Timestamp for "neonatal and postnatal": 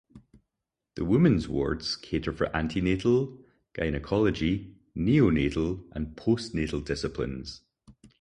4.97-6.83